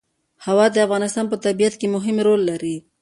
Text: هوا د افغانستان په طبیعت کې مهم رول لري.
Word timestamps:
هوا 0.45 0.65
د 0.71 0.77
افغانستان 0.85 1.25
په 1.29 1.37
طبیعت 1.45 1.73
کې 1.79 1.87
مهم 1.95 2.15
رول 2.27 2.41
لري. 2.49 2.75